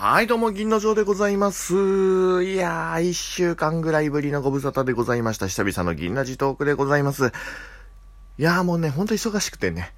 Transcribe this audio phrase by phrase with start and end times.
[0.00, 1.74] はい、どうも、銀の城でございます。
[2.44, 5.48] いやー、一週間ぐらいぶりのご無沙汰でございました。
[5.48, 7.32] 久々の銀ラジトークでございます。
[8.38, 9.92] いやーもうね、ほんと忙しくてね。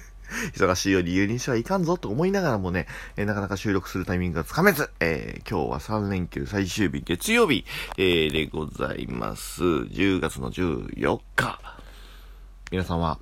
[0.56, 2.86] 忙しいを理由にしてはいかんぞと思いながらもね、
[3.16, 7.66] えーなかなか収録するタイミングがつかめず、えー今日は3連休最終日、月曜日、
[7.98, 9.62] えーでございます。
[9.62, 11.60] 10月の14日。
[12.70, 13.18] 皆さんは、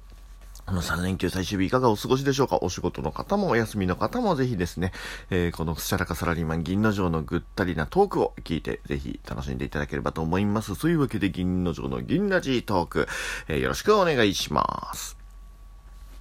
[0.70, 2.60] この3連休最終日いかがお過ごしでしょうか？
[2.62, 4.92] お仕事の方もお休みの方もぜひですね、
[5.28, 10.76] えーこのシャラカサラリーマン銀の城のぐったりなトークを聞いてぜひ楽しんでいただければと思います。
[10.76, 13.08] そういうわけで銀の城の銀ラジートーク、
[13.48, 15.18] えーよろしくお願いします。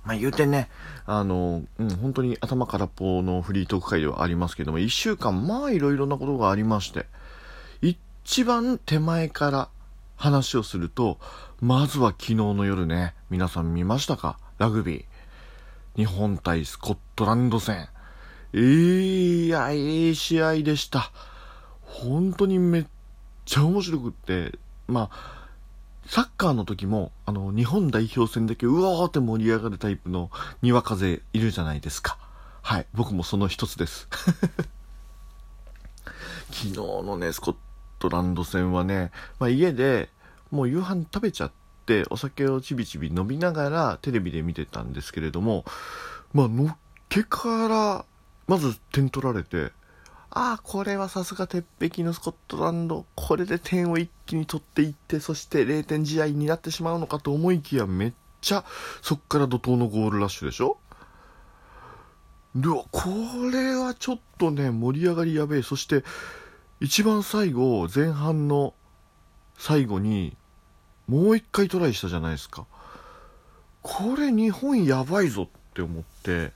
[0.03, 0.71] まあ言うてね、
[1.05, 7.05] あの、うん、本当に頭空っぽのフリートーク会ではありますけども、一週間、まあいろいろなことがありまして、
[7.83, 9.69] 一番手前から
[10.15, 11.19] 話をすると、
[11.61, 14.39] まずは昨日の夜ね、皆さん見ましたか？
[14.59, 15.05] ラグビー。
[15.95, 17.87] 日本対スコットランド戦。
[18.53, 21.13] いや、いい試合でした。
[21.81, 22.85] 本当にめっ
[23.45, 25.47] ちゃ面白くって、まあ、
[26.07, 30.29] サッカーの時も、あの、日本代表戦だけ、うわーって盛り上がるタイプの
[30.61, 32.17] にわかぜいるじゃないですか。
[32.61, 32.85] はい。
[32.93, 34.09] 僕もその一つです。
[36.51, 37.55] 昨日のね、スコッ
[37.99, 40.09] トランド戦はね、まあ、家で
[40.51, 41.58] もう夕飯食べちゃって
[41.89, 45.65] て、お酒をちびちび飲みながらテレビで見てたんですけれども、
[46.33, 46.77] まあ、のっ
[47.09, 48.05] けから、
[48.47, 49.71] まず点取られて、
[50.29, 53.07] ああ、これはさすが鉄壁のスコットランド。
[53.15, 58.63] これで点を一気に取っていって、そして0点試合になってしまうのかと思いきや、めっちゃ、
[59.01, 60.77] そっから怒涛のゴールラッシュでしょ？
[62.53, 63.09] では、こ
[63.51, 65.61] れはちょっとね、盛り上がりやべえ。
[65.63, 66.03] そして、
[66.79, 68.75] 一番最後、前半の
[69.57, 70.37] 最後に、
[71.09, 72.67] もう一回トライしたじゃないですか。
[73.81, 76.51] これ日本やばいぞって思って、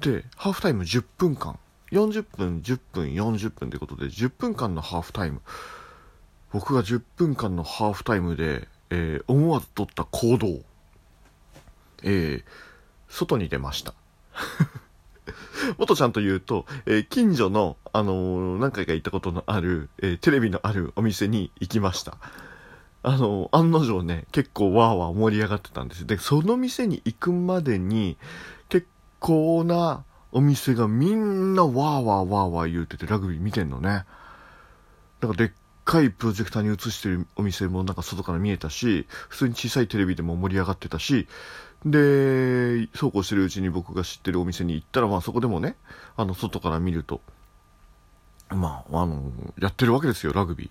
[0.00, 1.58] で、ハーフタイム10分間。
[1.92, 5.42] 40分、10分、40分ということで、10分間のハーフタイム。
[6.52, 10.60] 僕が10分間のハーフタイムで、えー思わず取った行動。
[12.02, 12.44] えー
[13.08, 13.92] 外に出ました。
[15.76, 22.16] もっとちゃんと言うと、えー近所の、あのー何回か行ったことのある、えーテレビのあるお店に行きました。
[23.08, 26.08] あの案の定ね、結構わーわー盛り上がってたんです。
[26.08, 28.16] で、その店に行くまでに、
[28.68, 28.88] 結
[29.20, 34.04] 構なお店がみんなわーわーわーわー言うててラグビー見てんのね。
[35.20, 35.50] なんかでっ
[35.84, 41.28] かいプロジェクターに映してるお店もなんか外から見えたし、普通に小さいテレビでも盛り上がってたし、
[41.84, 45.76] で、そうこうしてるうちに僕が知ってるお店に行ったら、まあそこでもね、
[46.16, 47.20] あの、外から見ると、
[48.48, 49.30] まあ、あの、
[49.60, 50.70] やってるわけですよ、ラグビー。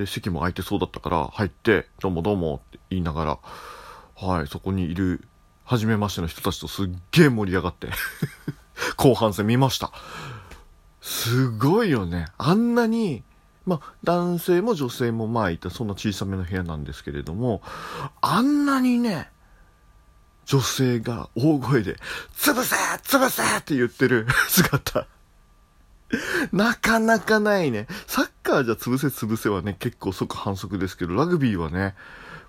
[0.00, 3.38] で、席も空いてそうだったから、入って、どうもどうもって言いながら、
[4.16, 5.22] はい、そこにいる、
[5.64, 7.88] 初めましての人たちとすっげえ盛り上がって、
[8.96, 9.92] 後半戦見ました。
[11.02, 12.28] すごいよね。
[12.38, 13.22] あんなに、
[13.66, 17.60] まあ、男性も女性もまあいた、そんな小さめの部屋なんですけれども、
[18.22, 19.30] あんなにね、
[20.46, 21.96] 女性が大声で、
[22.34, 22.74] 潰せ
[23.04, 25.06] 潰せって言ってる 姿。
[26.52, 27.86] なかなかないね。
[28.06, 31.94] サカーじゃ潰せ潰せはね、結構即反則ですけど、ラグビーはね、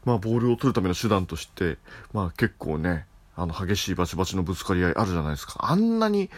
[0.03, 1.77] まあボールを取るための手段として、
[2.11, 5.59] まあ結構ね、あの激しいバチバチのぶつかり合いあるじゃないですか。
[5.59, 6.29] あんなに、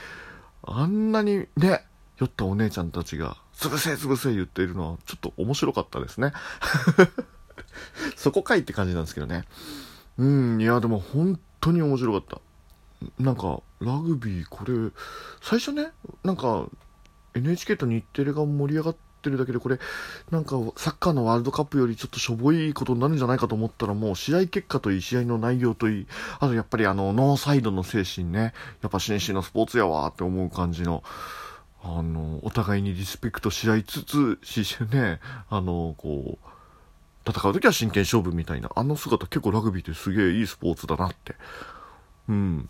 [0.64, 1.86] あんなにね、
[2.18, 6.34] 酔ったお姉ちゃんたちが、潰せ潰せ言っているのは、ちょっと面白かったですね。
[8.18, 9.46] そこかいって感じなんですけどね。
[10.18, 12.42] うん、いや、でも本当に面白かった。
[13.24, 14.92] なんか、ラグビー、これ、
[15.42, 15.92] 最初ね、
[16.24, 16.68] なんか、
[17.34, 19.80] NHK と日テレが盛り上がってるだけで、これ、
[20.30, 26.08] なんか、サッカーのワールドカップよりちょっとしょぼいことになるんじゃないかと思ったら、もう試合結果といい、試合の内容といい、
[26.40, 31.04] あとやっぱりあの、ノーサイドの精神ね、やっぱ紳士のスポーツやわーって思う感じの、
[31.82, 35.20] あの、お互いにリスペクトし合いつつ、し、ね、
[35.50, 36.54] あの、こう、
[37.26, 41.36] 戦う時は真剣勝負みたいな、あの姿結構ラグビーってすげえいいスポーツだなって。
[42.28, 42.70] うん。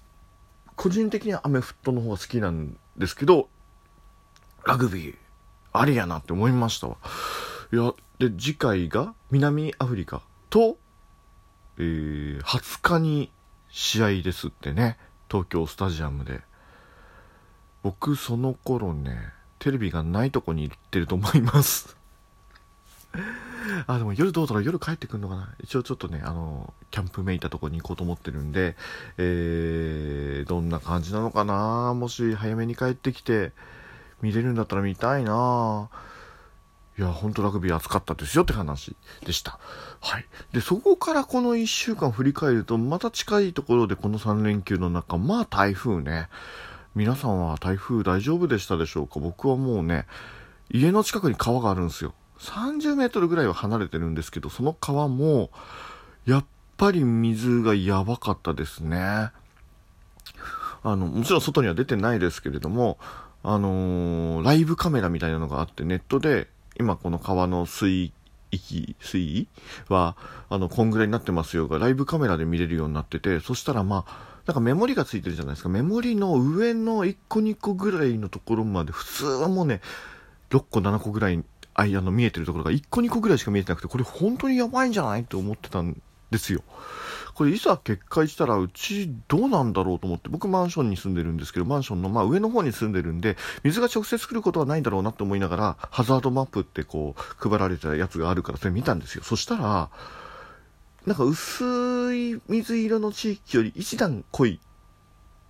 [0.76, 3.50] 個人的にはアメフトの方が好きなんですけど、
[4.66, 5.16] ラグビー、
[5.74, 6.98] ありやなって思いましたわ。
[7.72, 10.78] いや、で、次回が南アフリカと、
[11.78, 13.32] えー、20日に
[13.70, 14.98] 試合ですってね。
[15.30, 16.42] 東京スタジアムで。
[17.82, 19.18] 僕、その頃ね、
[19.58, 21.98] テレビがないとこに行ってると思います。
[23.88, 24.64] あ、でも夜どうだろう？
[24.64, 25.50] 夜帰ってくるのかな？
[25.64, 28.76] 一応ちょっとね、あの、キャンプめいたとこに行こうと思ってるんで、
[29.18, 31.94] えー、どんな感じなのかな？
[31.94, 33.54] もし早めに帰ってきて、
[34.24, 35.90] 見れるんだったら見たいな
[36.98, 39.60] いや、ほんとラグビー熱かったですよって話でした。
[40.00, 40.26] はい。
[40.54, 46.30] で、そこからこの1週間振り返ると、また近いところでこの3連休の中、まあ台風ね。
[46.96, 49.20] 皆さんは台風大丈夫でしたでしょうか？
[49.20, 50.06] 僕はもうね、
[50.70, 52.14] 家の近くに川があるんですよ。
[52.38, 55.50] 30メートルぐらいは離れてるんですけど、その川も、
[56.26, 56.46] やっ
[56.78, 59.32] ぱり水がやばかったですね。
[60.84, 63.00] あの、もちろん外には出てないですけれども、
[63.44, 66.48] あのー、ライブカメラみたいなのがあって、ネットで、
[66.80, 68.12] 今この川の水
[68.52, 69.48] 域、水位
[69.90, 70.16] は、
[70.50, 75.70] あの、こんぐらいになってますよが、ライブカメラで見れるようになってて、そしたらまあ、なんかメモリがついてるじゃないですか。
[75.70, 79.82] メモリの上の1個2個ぐらいのところまで、普通はもうね、
[80.50, 81.44] 6個7個ぐらい、
[81.76, 85.22] あの見えてるところが1個2個ぐらいしか見えてなくて、これ本当にやばいんじゃない？
[85.22, 86.00] って思ってたん
[86.34, 86.62] ですよ。
[87.34, 99.90] これいざ決壊したらうちどうなんだろうと思って僕マンションに住んでるんですけどマンションのまあ上の方に住んでるんで水が直接来ることはないんだろうなって思いながらハザードマップってこう配られたやつがあるからそれ見たんですよそしたら
[101.08, 104.60] なんか薄い水色の地域より一段濃い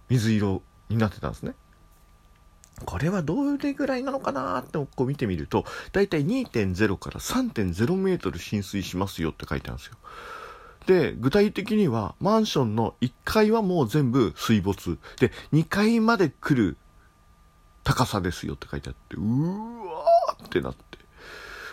[0.10, 1.54] 水色になってたんですね。
[2.86, 9.98] これはどれぐらいなのかなってこう見てみると、だいたい2.0から3.0メートル浸水しますよって書いてあるんですよ。
[10.86, 14.98] で、具体的にはマンションの1階はもう全部水没。
[15.20, 16.78] で、2階まで来る
[17.84, 20.98] 高さですよって書いてあって、うわーってなって。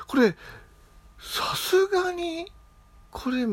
[0.07, 0.37] これ、
[1.19, 2.51] さすがに、
[3.11, 3.47] これ、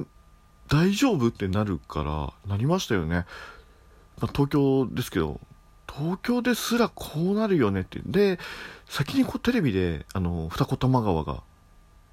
[0.68, 3.25] 大丈夫ってなるから、なりましたよね。
[4.19, 5.39] まあ、東京ですけど、
[5.88, 8.01] 東京ですらこうなるよねって。
[8.06, 8.39] で、
[8.88, 11.44] 先にこうテレビで、あの、二子玉川が、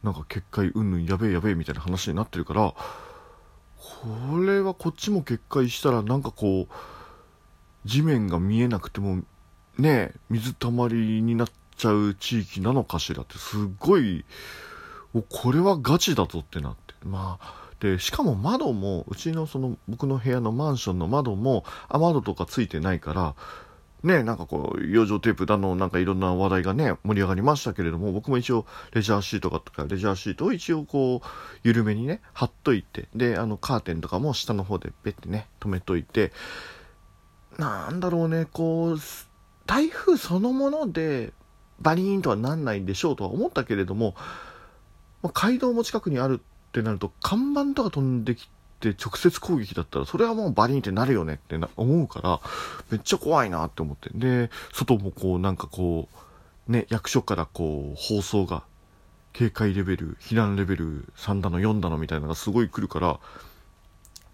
[0.03, 2.75] なんか決壊うんぬんやべえやべえみたいな話になってるから、
[3.85, 6.75] これはこっちも決壊したらなんかこう、
[7.85, 9.23] 地面が見えなくても、
[9.79, 14.25] ね、水たまりになっちゃう地域なのかしらって、すっごい、
[15.29, 16.95] これはガチだぞってなって。
[17.05, 23.35] まあ、で、しかも窓も、うちのその僕の部屋のマンションの窓も雨戸とかついてないから、
[24.05, 31.29] ね、なんかこう、養生テープだの、なんかいろんな話題がね、盛り上がりましたけれども、僕も一応、レジャーシートとか、レジャーシートを一応こう、
[31.63, 36.33] 緩めにね、貼っといて、で、あの、カーテンとかも下の方でペッてね、止めといて、
[37.59, 38.99] なんだろうね、こう、
[39.65, 41.33] 台風そのもので、
[41.81, 44.15] バリーンとはなんないんでしょうとは思ったけれども、
[45.23, 48.51] まあ、街道も近くにあるってなると、看板とか飛んでき
[48.93, 52.41] て直接攻撃だったら、それはもうバリンってなるよねって思うから、
[52.91, 54.11] めっちゃ怖いなって思って。
[54.15, 56.09] で、外もこう、なんかこ
[56.69, 58.65] う、ね、役所からこう、放送が、
[59.33, 63.19] 警戒レベル、避難レベル3だの4だのみたいなのがすごい来るから、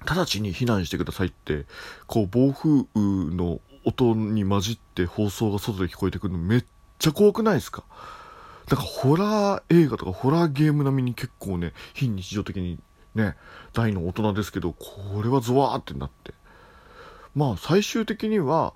[0.04, 1.64] 直ちに避難してくださいって、
[2.06, 6.64] こう、暴風雨の音に混じって放送が外で聞こえてくるのめっ
[6.98, 7.84] ちゃ怖くないですか？
[8.68, 12.78] なんかホラー映画とかホラーゲーム並みに結構ね、非日常的に
[13.14, 13.36] ね、
[13.72, 16.32] 大の大人ですけど、これはゾワーってなって。
[17.34, 18.74] まあ最終的には、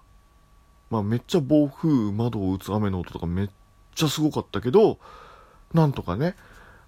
[0.91, 3.51] まあめっちゃ暴風、窓を打つ雨の音とかめっ
[3.95, 4.99] ちゃすごかったけど、
[5.73, 6.37] なんとかね、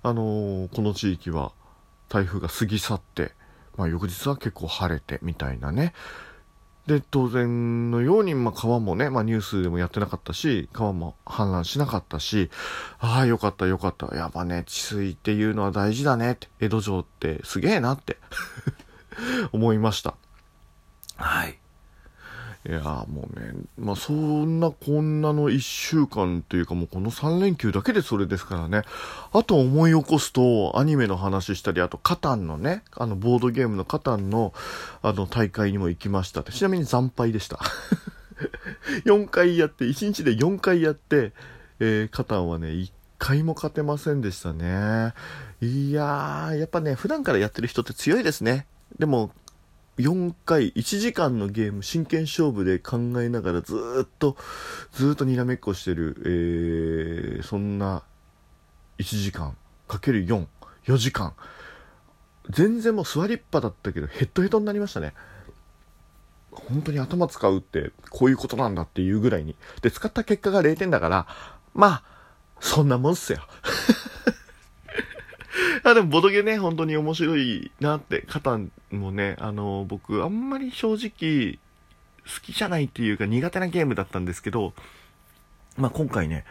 [0.02, 1.52] あのー、この地域は
[2.08, 3.32] 台風が過ぎ去って、
[3.76, 5.92] まあ翌日は結構晴れてみたいなね、
[6.86, 12.48] で、当然のように、まあ、川もね、まあ、ニュースでもやってなかったし、川も氾濫しなかったし、
[13.00, 14.14] ああ、よかったよかった。
[14.14, 18.18] やっぱね、治水っていうのは大事だねって、江戸城ってすげえなって
[19.52, 20.14] 思いました。
[21.16, 21.58] はい。
[22.68, 28.82] いやもうね、まあそんなこんなの1週間というかもうこの3連休だけでそれですからね。
[29.32, 34.52] あと思い起こすとアニメの話したり、あとカタンのね、あのボードゲームのカタンの
[35.00, 37.60] あの大会にも行きましたちなみに惨敗でした。
[39.06, 41.32] 4回やって、1日で4回やって、
[41.78, 45.14] えー、カタンはね、1回も勝てませんでしたね。
[45.60, 48.66] いやー、やっぱね、普段からやってる人って強いですね。
[48.98, 49.30] でも、
[49.98, 53.74] 4回、1時間のゲーム、真剣勝負で考えながらず
[54.04, 54.36] っと、
[54.92, 56.16] ずっとにらめっこしてる、
[57.38, 58.02] えー、そんな
[58.98, 59.56] 1時間、
[59.88, 60.46] かける4、
[60.86, 61.34] 4時間。
[62.50, 65.14] 全然もう座りっぱだったけど、ヘッドヘッドになりましたね。
[66.50, 69.56] 本当に頭使うってこういうことなんだっていうぐらいに。
[69.82, 71.26] で、使った結果が0点だから、
[71.74, 72.02] まあ、
[72.60, 73.40] そんなもんっすよ。
[75.90, 81.58] あ、でもボドゲね、本当に面白いなって、カタンもね、あの、僕、あんまり正直、
[82.26, 84.74] 好きじゃないっていうか苦手なゲームだったんですけど、
[85.76, 86.44] まあ、今回ね、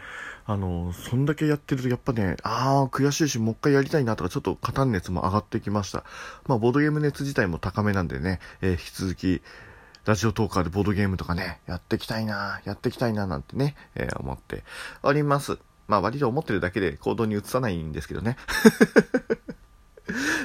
[0.46, 6.04] あの、そんだけやってるとやっぱね、ああ、悔しいし、もう一回やりたいなとか、ちょっと加担熱も上がってきました。
[6.46, 9.42] まあ、ボードゲーム熱自体も高めなんでね、えー、引き続き、
[10.04, 14.62] ラジオトーカーでボードゲームとかね、やっていきたいな、やっていきたいな、なんてね、えー、思って
[15.02, 15.58] おります。
[15.88, 18.36] まあ割と思ってるだけで行動に移さないんですけどね。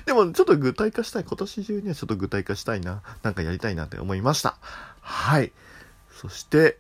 [0.06, 1.24] でもちょっと具体化したい。
[1.24, 3.02] 今年中にはちょっと具体化したいな。
[3.24, 4.58] なんかやりたいなって思いました。
[5.02, 5.52] はい。
[6.12, 6.78] そして、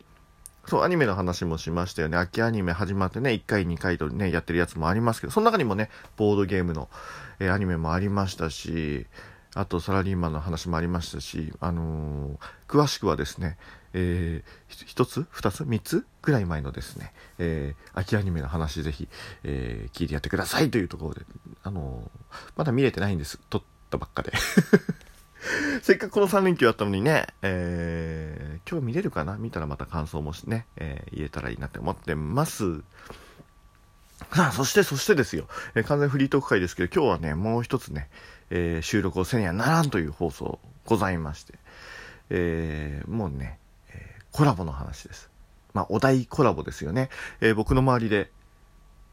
[0.68, 2.18] そう、アニメの話もしましたよね。
[2.18, 6.90] 秋アニメ始まってね、1回、2回とね、やってるやつもありますけど、その中にもね、ボードゲームの、
[7.40, 9.08] えー、アニメもありましたし、
[9.54, 13.58] あとサラリーマンの話もありましたし、あのー、詳しくはですね、
[13.94, 19.10] えー、1つ ?2 つ ?3 つぐらい前のですね、えー、秋アニメの話ぜひ、
[19.44, 21.22] えー、聞いてやってくださいというところで、
[21.64, 23.40] あのー、まだ見れてないんです。
[23.50, 24.32] 撮ったばっかで。
[25.82, 29.38] せっかくこの3連休あったのにね、えー、今日見れるかな？
[29.38, 32.82] 見たらまた感想もしね、えー、言えたらいいなって思ってます。
[34.34, 38.10] さあ、そして、そしてですよ、えー、完全フリートーク会ですけど、今日はね、もう一つね、
[38.52, 41.56] えー、収録をせねやならんという放送ございまして、
[42.30, 43.58] えー、もうね、
[43.94, 45.30] え、コラボの話です。
[45.74, 47.10] まあ、お題コラボですよね。
[47.40, 48.30] え、僕の周りで、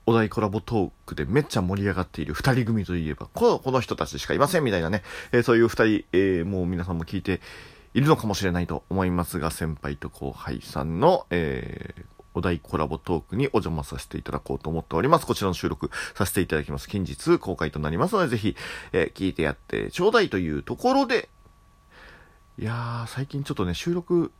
[0.06, 5.02] お題コラボトークでめっちゃ盛り上がっている二人組といえば、このこの人たちしかいませんみたいなね、
[5.32, 7.40] え、そういう二人、え、もう皆さんも聞いて
[7.94, 12.04] いるのかもしれないと思いますが、先輩と後輩さんの、えー、
[12.38, 15.26] お題コラボトークにお邪魔させていただこうと思っております。
[15.26, 16.88] こちらの収録させていただきます。
[16.88, 18.56] 近日公開となりますので、ぜひ、
[18.92, 21.28] えー、聞いてやってちょうだいというところで、
[22.58, 24.30] いやー、最近ちょっとね、収録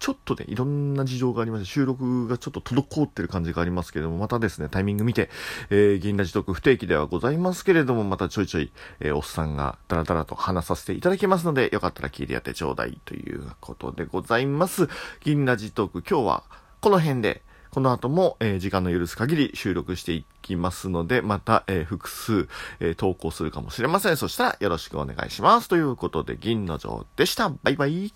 [0.00, 5.28] ちょっとね、いろんな事情がありまして、収録がちょっと滞ってる感じがありますけれども、またですね、タイミング見て、
[5.68, 14.88] えー、銀ラジトーク不定期ではございますけれども、またちょいちょい、えー、おっさんがダラダラと話させていただきますので、よかったら聞いてやってちょうだいということでございます。
[15.20, 16.44] 銀ラジトーク、今日は
[16.80, 22.48] この辺で、この後も、えー、時間の許す限り収録していきますので、また、えー、複数、
[22.80, 24.16] えー、投稿するかもしれません。
[24.16, 25.68] そしたらよろしくお願いします。
[25.68, 27.50] ということで、銀の城でした。
[27.62, 28.12] バイバイ。